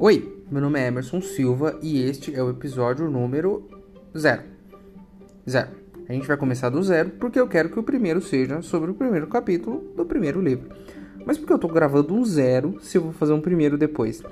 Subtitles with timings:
[0.00, 3.68] Oi, meu nome é Emerson Silva e este é o episódio número
[4.16, 4.42] zero.
[5.50, 5.70] Zero.
[6.08, 8.94] A gente vai começar do zero porque eu quero que o primeiro seja sobre o
[8.94, 10.70] primeiro capítulo do primeiro livro.
[11.26, 14.22] Mas por que eu tô gravando um zero se eu vou fazer um primeiro depois?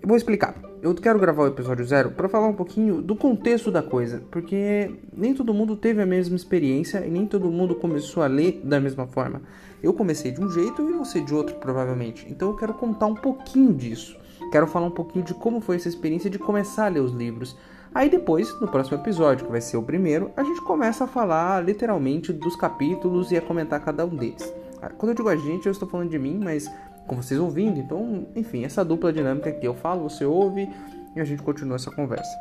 [0.00, 0.54] Eu vou explicar.
[0.80, 4.94] Eu quero gravar o episódio zero para falar um pouquinho do contexto da coisa, porque
[5.12, 8.78] nem todo mundo teve a mesma experiência e nem todo mundo começou a ler da
[8.78, 9.42] mesma forma.
[9.82, 12.28] Eu comecei de um jeito e você de outro, provavelmente.
[12.30, 14.22] Então eu quero contar um pouquinho disso.
[14.50, 17.56] Quero falar um pouquinho de como foi essa experiência de começar a ler os livros.
[17.94, 21.64] Aí depois, no próximo episódio, que vai ser o primeiro, a gente começa a falar
[21.64, 24.52] literalmente dos capítulos e a comentar cada um deles.
[24.82, 26.68] Ah, quando eu digo a gente, eu estou falando de mim, mas
[27.06, 30.68] com vocês ouvindo, então, enfim, essa dupla dinâmica aqui, eu falo, você ouve
[31.14, 32.32] e a gente continua essa conversa.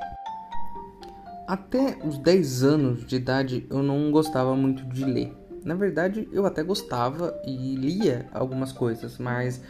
[1.47, 5.38] Até os 10 anos de idade eu não gostava muito de ler.
[5.63, 9.61] Na verdade, eu até gostava e lia algumas coisas, mas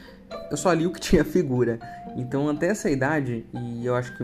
[0.50, 1.80] eu só li o que tinha figura.
[2.16, 4.24] Então, até essa idade, e eu acho que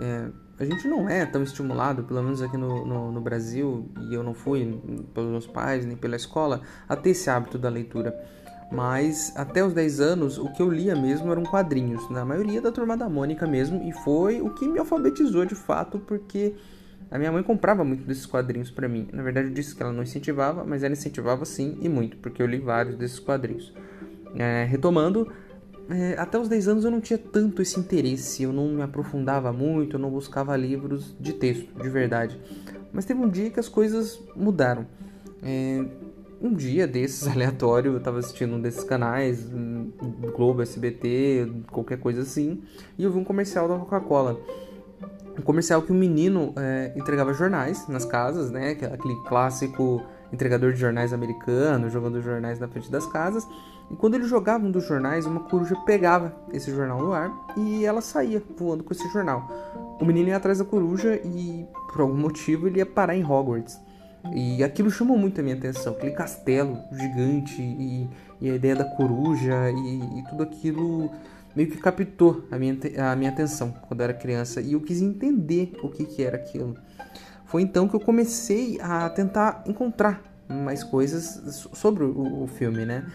[0.00, 4.14] é, a gente não é tão estimulado, pelo menos aqui no, no, no, Brasil, e
[4.14, 4.80] eu não fui
[5.14, 8.18] pelos meus pais nem pela escola, a ter esse hábito da leitura.
[8.70, 12.70] Mas até os 10 anos, o que eu lia mesmo eram quadrinhos, na maioria da
[12.70, 16.54] turma da Mônica mesmo, e foi o que me alfabetizou de fato, porque
[17.10, 19.08] a minha mãe comprava muito desses quadrinhos para mim.
[19.12, 22.42] Na verdade, eu disse que ela não incentivava, mas ela incentivava sim e muito, porque
[22.42, 23.72] eu li vários desses quadrinhos.
[24.34, 25.30] É, retomando,
[25.88, 29.52] é, até os 10 anos eu não tinha tanto esse interesse, eu não me aprofundava
[29.52, 32.38] muito, eu não buscava livros de texto, de verdade.
[32.92, 34.86] Mas teve um dia que as coisas mudaram.
[35.42, 35.84] É,
[36.40, 39.48] um dia desses aleatório, eu tava assistindo um desses canais,
[40.36, 42.62] Globo, SBT, qualquer coisa assim,
[42.98, 44.38] e eu vi um comercial da Coca-Cola.
[45.38, 48.72] Um comercial que um menino é, entregava jornais nas casas, né?
[48.72, 53.46] Aquele clássico entregador de jornais americano, jogando jornais na frente das casas.
[53.90, 57.84] E quando ele jogava um dos jornais, uma coruja pegava esse jornal no ar e
[57.84, 59.48] ela saía voando com esse jornal.
[60.00, 63.80] O menino ia atrás da coruja e, por algum motivo, ele ia parar em Hogwarts.
[64.34, 68.08] E aquilo chamou muito a minha atenção, aquele castelo gigante e,
[68.40, 71.10] e a ideia da coruja e, e, tudo aquilo
[71.56, 72.76] meio que captou a minha,
[73.10, 76.36] a minha atenção quando eu era criança e eu quis entender o que, que era
[76.36, 76.76] aquilo.
[77.46, 83.06] Foi então que eu comecei a tentar encontrar mais coisas sobre o, o filme, né?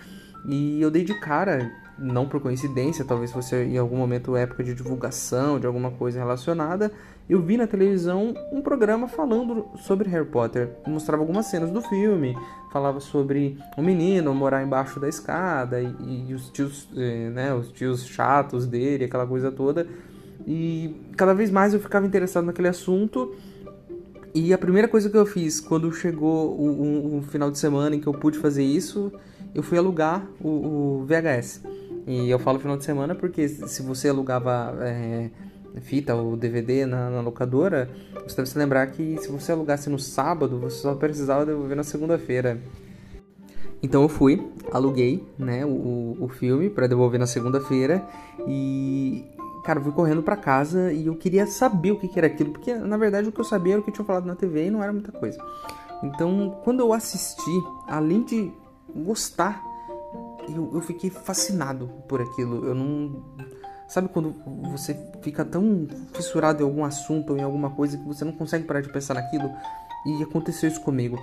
[0.45, 4.73] E eu dei de cara, não por coincidência, talvez fosse em algum momento época de
[4.73, 6.91] divulgação de alguma coisa relacionada,
[7.29, 10.71] eu vi na televisão um programa falando sobre Harry Potter.
[10.85, 12.35] Mostrava algumas cenas do filme,
[12.71, 17.53] falava sobre o um menino morar embaixo da escada e, e os tios, eh, né,
[17.53, 19.87] os tios chatos dele, aquela coisa toda.
[20.45, 23.33] E cada vez mais eu ficava interessado naquele assunto.
[24.35, 28.07] E a primeira coisa que eu fiz quando chegou o, final de semana em que
[28.07, 29.13] eu pude fazer isso
[29.53, 30.49] eu fui alugar o,
[31.01, 31.61] o VHS.
[32.05, 35.29] E eu falo final de semana porque se você alugava é,
[35.81, 37.89] fita ou DVD na, na, locadora,
[38.27, 41.83] você deve se lembrar que se você alugasse no sábado, você só precisava devolver na
[41.83, 42.59] segunda-feira.
[43.81, 48.05] Então eu fui, aluguei né, o, o filme para devolver na segunda-feira
[48.47, 49.25] e,
[49.63, 52.51] cara, eu fui correndo para casa e eu queria saber o que, que era aquilo,
[52.51, 54.71] porque na verdade o que eu sabia era o que tinham falado na TV e
[54.71, 55.37] não era muita coisa.
[56.01, 58.51] Então, quando eu assisti, além de
[58.95, 59.61] gostar.
[60.47, 62.65] Eu, eu fiquei fascinado por aquilo.
[62.65, 63.23] Eu não.
[63.87, 64.33] Sabe quando
[64.71, 68.65] você fica tão fissurado em algum assunto ou em alguma coisa que você não consegue
[68.65, 69.51] parar de pensar naquilo?
[70.05, 71.17] E aconteceu isso comigo.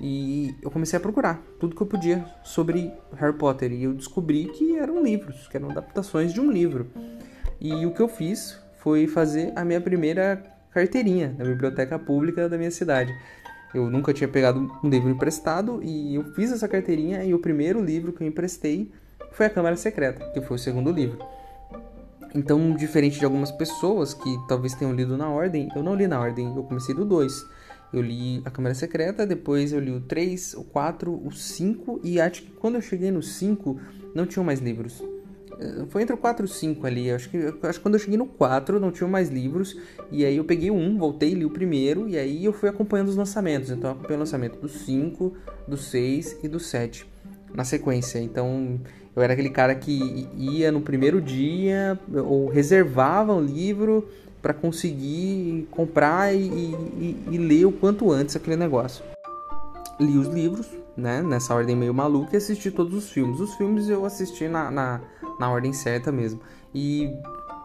[0.00, 3.72] E eu comecei a procurar tudo que eu podia sobre Harry Potter.
[3.72, 6.90] E eu descobri que eram livros, que eram adaptações de um livro.
[7.60, 12.58] E o que eu fiz foi fazer a minha primeira carteirinha na biblioteca pública da
[12.58, 13.14] minha cidade.
[13.74, 17.82] Eu nunca tinha pegado um livro emprestado e eu fiz essa carteirinha e o primeiro
[17.82, 18.90] livro que eu emprestei
[19.32, 21.18] foi A Câmara Secreta, que foi o segundo livro.
[22.34, 26.20] Então, diferente de algumas pessoas que talvez tenham lido na ordem, eu não li na
[26.20, 27.44] ordem, eu comecei do 2.
[27.92, 32.20] Eu li A Câmara Secreta, depois eu li o 3, o 4, o 5 e
[32.20, 33.80] acho que quando eu cheguei no 5
[34.14, 35.02] não tinham mais livros.
[35.88, 37.10] Foi entre o 4 e o 5 ali.
[37.10, 39.76] Acho que, acho que quando eu cheguei no 4 não tinha mais livros.
[40.10, 42.08] E aí eu peguei um, voltei, li o primeiro.
[42.08, 43.70] E aí eu fui acompanhando os lançamentos.
[43.70, 45.32] Então eu acompanhei o lançamento do 5,
[45.66, 47.06] do 6 e do 7
[47.54, 48.18] na sequência.
[48.18, 48.80] Então
[49.14, 54.08] eu era aquele cara que ia no primeiro dia ou reservava um livro
[54.42, 59.13] para conseguir comprar e, e, e ler o quanto antes aquele negócio.
[60.00, 63.40] Li os livros, né, nessa ordem meio maluca e assisti todos os filmes.
[63.40, 65.00] Os filmes eu assisti na, na
[65.38, 66.40] na ordem certa mesmo.
[66.74, 67.10] E,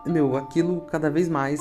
[0.06, 1.60] meu, aquilo cada vez mais,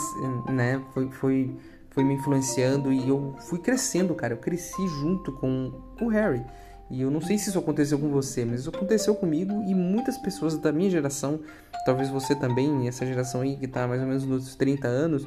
[0.48, 1.56] né, foi, foi,
[1.90, 4.34] foi me influenciando e eu fui crescendo, cara.
[4.34, 6.44] Eu cresci junto com o Harry.
[6.90, 10.16] E eu não sei se isso aconteceu com você, mas isso aconteceu comigo e muitas
[10.16, 11.40] pessoas da minha geração,
[11.84, 15.26] talvez você também, essa geração aí que tá mais ou menos nos 30 anos,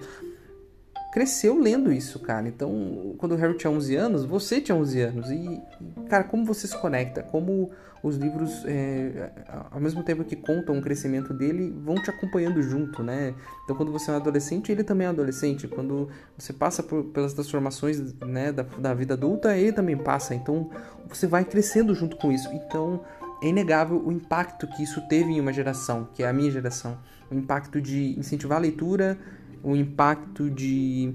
[1.12, 2.48] cresceu lendo isso, cara.
[2.48, 5.30] Então, quando o Harry tinha 11 anos, você tinha 11 anos.
[5.30, 5.62] E,
[6.10, 7.22] cara, como você se conecta?
[7.22, 7.70] Como
[8.04, 9.32] os livros, é,
[9.70, 13.36] ao mesmo tempo que contam o crescimento dele, vão te acompanhando junto, né?
[13.64, 15.68] Então, quando você é um adolescente, ele também é um adolescente.
[15.68, 20.34] Quando você passa por, pelas transformações né, da, da vida adulta, ele também passa.
[20.34, 20.70] Então,
[21.08, 22.50] você vai crescendo junto com isso.
[22.54, 23.02] Então,
[23.44, 26.98] é inegável o impacto que isso teve em uma geração, que é a minha geração.
[27.30, 29.18] O impacto de incentivar a leitura,
[29.64, 31.14] o impacto de,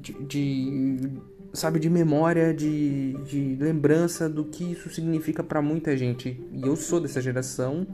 [0.00, 1.10] de, de
[1.52, 6.40] sabe, de memória, de, de lembrança do que isso significa para muita gente.
[6.52, 7.86] E eu sou dessa geração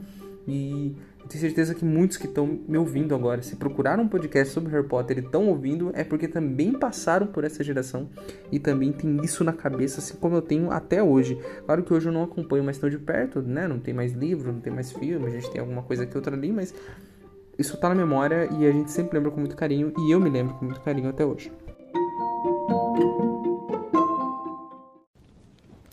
[0.47, 0.95] e
[1.31, 4.85] tenho certeza que muitos que estão me ouvindo agora, se procuraram um podcast sobre Harry
[4.85, 8.09] Potter e estão ouvindo, é porque também passaram por essa geração
[8.51, 11.39] e também tem isso na cabeça, assim como eu tenho até hoje.
[11.65, 13.65] Claro que hoje eu não acompanho mais tão de perto, né?
[13.65, 16.35] Não tem mais livro, não tem mais filme, a gente tem alguma coisa aqui outra
[16.35, 16.73] ali, mas
[17.57, 20.29] isso tá na memória e a gente sempre lembra com muito carinho e eu me
[20.29, 21.51] lembro com muito carinho até hoje.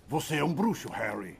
[0.09, 1.37] Você é um bruxo, Harry.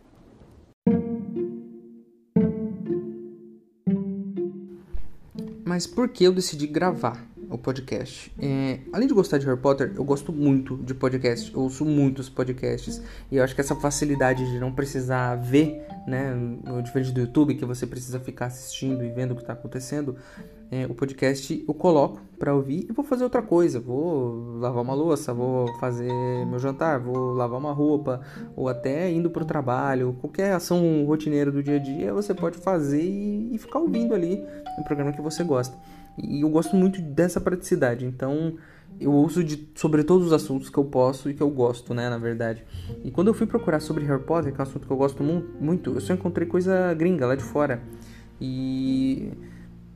[5.65, 8.33] Mas por que eu decidi gravar o podcast?
[8.39, 11.53] É, além de gostar de Harry Potter, eu gosto muito de podcast.
[11.53, 13.03] Eu ouço muitos podcasts.
[13.31, 16.35] E eu acho que essa facilidade de não precisar ver, né?
[16.83, 20.17] Diferente do YouTube, que você precisa ficar assistindo e vendo o que está acontecendo
[20.71, 23.81] é, o podcast eu coloco para ouvir e vou fazer outra coisa.
[23.81, 26.13] Vou lavar uma louça, vou fazer
[26.47, 28.21] meu jantar, vou lavar uma roupa,
[28.55, 30.17] ou até indo para o trabalho.
[30.21, 34.45] Qualquer ação rotineira do dia a dia você pode fazer e, e ficar ouvindo ali
[34.79, 35.77] um programa que você gosta.
[36.19, 38.57] E eu gosto muito dessa praticidade, então
[39.01, 42.09] eu ouço de, sobre todos os assuntos que eu posso e que eu gosto, né,
[42.09, 42.65] na verdade.
[43.05, 45.23] E quando eu fui procurar sobre Harry Potter, que é um assunto que eu gosto
[45.23, 47.83] muito, eu só encontrei coisa gringa lá de fora.
[48.41, 49.31] E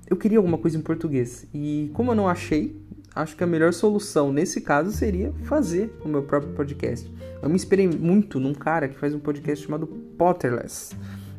[0.09, 1.47] eu queria alguma coisa em português.
[1.53, 2.77] E como eu não achei,
[3.15, 7.11] acho que a melhor solução nesse caso seria fazer o meu próprio podcast.
[7.43, 10.95] Eu me inspirei muito num cara que faz um podcast chamado Potterless.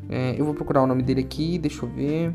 [0.08, 2.32] É, eu vou procurar o nome dele aqui, deixa eu ver.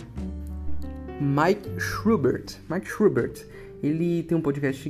[1.21, 2.57] Mike Schubert.
[2.69, 3.45] Mike Schubert.
[3.81, 4.89] Ele tem um podcast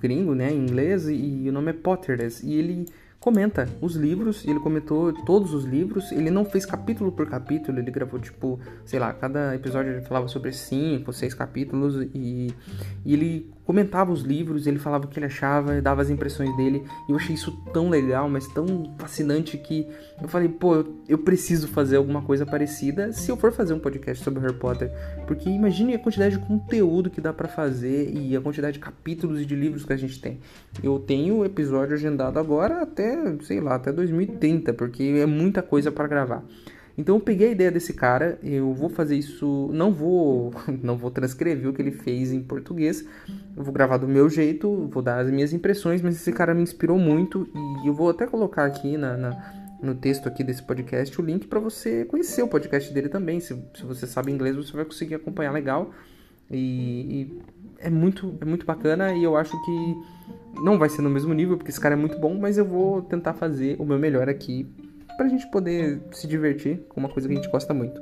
[0.00, 2.46] gringo, né, em inglês, e o nome é Potterless.
[2.46, 2.86] E ele
[3.28, 7.90] comenta os livros, ele comentou todos os livros, ele não fez capítulo por capítulo, ele
[7.90, 12.54] gravou tipo, sei lá, cada episódio ele falava sobre cinco, seis capítulos e,
[13.04, 16.82] e ele comentava os livros, ele falava o que ele achava, dava as impressões dele,
[17.06, 19.86] e eu achei isso tão legal, mas tão fascinante que
[20.22, 23.78] eu falei, pô, eu, eu preciso fazer alguma coisa parecida se eu for fazer um
[23.78, 24.90] podcast sobre Harry Potter,
[25.26, 29.38] porque imagine a quantidade de conteúdo que dá para fazer e a quantidade de capítulos
[29.38, 30.40] e de livros que a gente tem.
[30.82, 36.06] Eu tenho episódio agendado agora até, sei lá, até 2030, porque é muita coisa para
[36.06, 36.44] gravar.
[36.96, 41.12] Então eu peguei a ideia desse cara, eu vou fazer isso, não vou, não vou
[41.12, 43.04] transcrever o que ele fez em português,
[43.56, 46.62] eu vou gravar do meu jeito, vou dar as minhas impressões, mas esse cara me
[46.62, 47.48] inspirou muito
[47.84, 51.46] e eu vou até colocar aqui na, na no texto aqui desse podcast o link
[51.46, 53.38] para você conhecer o podcast dele também.
[53.38, 55.92] Se, se você sabe inglês, você vai conseguir acompanhar legal
[56.50, 56.56] e,
[57.22, 57.42] e
[57.78, 59.96] é muito é muito bacana e eu acho que
[60.62, 63.02] não vai ser no mesmo nível porque esse cara é muito bom, mas eu vou
[63.02, 64.66] tentar fazer o meu melhor aqui
[65.16, 68.00] pra gente poder se divertir com uma coisa que a gente gosta muito.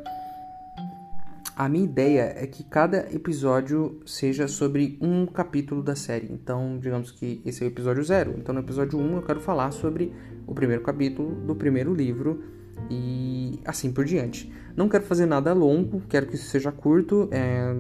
[1.57, 6.29] A minha ideia é que cada episódio seja sobre um capítulo da série.
[6.31, 8.35] Então, digamos que esse é o episódio zero.
[8.37, 10.13] Então, no episódio 1 um, eu quero falar sobre
[10.47, 12.45] o primeiro capítulo do primeiro livro
[12.91, 14.53] e assim por diante.
[14.77, 17.29] Não quero fazer nada longo, quero que isso seja curto.
[17.31, 17.75] É,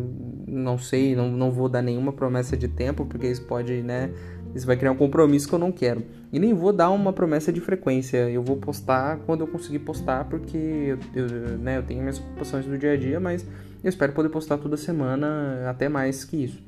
[0.47, 4.11] não sei, não, não vou dar nenhuma promessa de tempo, porque isso pode, né?
[4.55, 6.03] Isso vai criar um compromisso que eu não quero.
[6.33, 8.31] E nem vou dar uma promessa de frequência.
[8.31, 12.65] Eu vou postar quando eu conseguir postar, porque eu, eu, né, eu tenho minhas ocupações
[12.65, 13.45] do dia a dia, mas
[13.85, 16.63] eu espero poder postar toda semana, até mais que isso.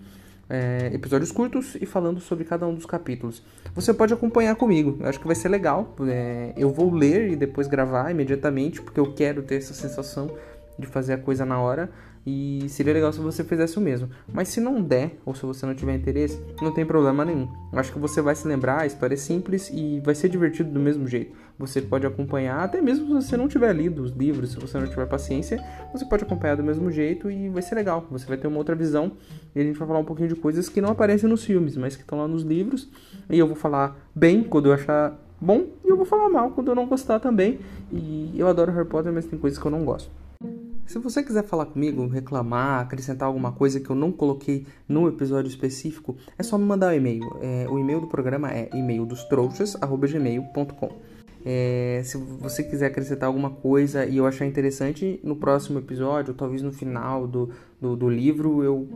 [0.51, 3.43] É, episódios curtos e falando sobre cada um dos capítulos.
[3.75, 5.95] Você pode acompanhar comigo, eu acho que vai ser legal.
[6.09, 10.31] É, eu vou ler e depois gravar imediatamente, porque eu quero ter essa sensação
[10.79, 11.91] de fazer a coisa na hora.
[12.31, 14.11] E seria legal se você fizesse o mesmo.
[14.31, 17.49] Mas se não der, ou se você não tiver interesse, não tem problema nenhum.
[17.73, 20.71] Eu acho que você vai se lembrar, a história é simples e vai ser divertido
[20.71, 21.35] do mesmo jeito.
[21.59, 24.87] Você pode acompanhar, até mesmo se você não tiver lido os livros, se você não
[24.87, 25.59] tiver paciência,
[25.91, 28.07] você pode acompanhar do mesmo jeito e vai ser legal.
[28.11, 29.13] Você vai ter uma outra visão
[29.57, 31.97] e a gente vai falar um pouquinho de coisas que não aparecem nos filmes, mas
[31.97, 32.91] que estão lá nos livros.
[33.31, 36.69] E eu vou falar bem quando eu achar bom e eu vou falar mal quando
[36.69, 37.59] eu não gostar também.
[37.91, 40.11] E eu adoro Harry Potter, mas tem coisas que eu não gosto.
[40.89, 45.51] Se você quiser falar comigo, reclamar, acrescentar alguma coisa que eu não coloquei no episódio
[45.51, 47.25] específico, é só me mandar um e-mail.
[47.43, 50.89] É, o e-mail do programa é e-maildostrouxas.gmail.com
[51.45, 56.63] É, se você quiser acrescentar alguma coisa e eu achar interessante, no próximo episódio, talvez
[56.63, 58.89] no final do, do, do livro, eu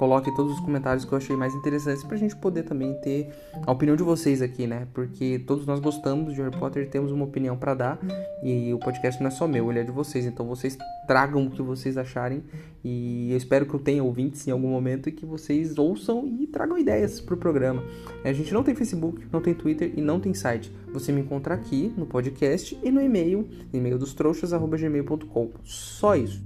[0.00, 3.28] coloque todos os comentários que eu achei mais interessantes pra gente poder também ter
[3.66, 4.88] a opinião de vocês aqui, né?
[4.94, 7.98] Porque todos nós gostamos de Harry Potter, temos uma opinião para dar
[8.42, 10.24] e o podcast não é só meu, ele é de vocês.
[10.24, 12.42] Então vocês tragam o que vocês acharem
[12.82, 16.46] e eu espero que eu tenha ouvintes em algum momento e que vocês ouçam e
[16.46, 17.84] tragam ideias pro programa.
[18.24, 20.72] A gente não tem Facebook, não tem Twitter e não tem site.
[20.94, 25.50] Você me encontra aqui no podcast e no e-mail, e-mail dos trouxas@gmail.com.
[25.62, 26.42] Só isso.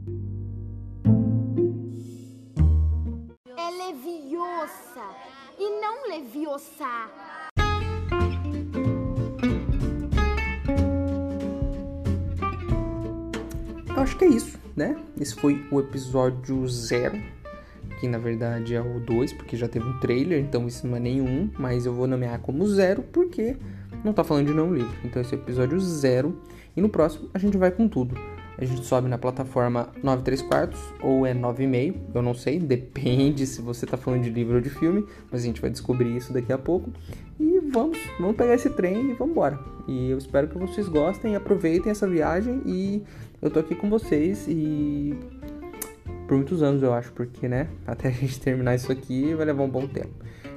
[5.58, 6.64] E não leviosa.
[13.88, 14.96] Eu acho que é isso, né?
[15.20, 17.20] Esse foi o episódio zero,
[18.00, 21.00] que na verdade é o 2, porque já teve um trailer, então isso não é
[21.00, 23.56] nenhum, mas eu vou nomear como zero porque
[24.02, 24.96] não tá falando de não livro.
[25.04, 26.40] Então esse é o episódio zero,
[26.76, 30.42] e no próximo a gente vai com tudo a gente sobe na plataforma 9 3
[30.42, 34.60] quartos ou é 9,5, eu não sei, depende se você tá falando de livro ou
[34.60, 36.92] de filme, mas a gente vai descobrir isso daqui a pouco.
[37.38, 39.58] E vamos, vamos pegar esse trem e vamos embora.
[39.88, 43.02] E eu espero que vocês gostem, aproveitem essa viagem e
[43.42, 45.18] eu tô aqui com vocês e
[46.26, 49.62] por muitos anos eu acho, porque né, até a gente terminar isso aqui vai levar
[49.62, 50.14] um bom tempo.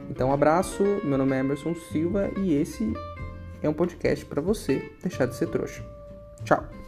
[0.09, 2.93] Então, um abraço, meu nome é Emerson Silva e esse
[3.61, 5.83] é um podcast para você deixar de ser trouxa.
[6.43, 6.86] Tchau.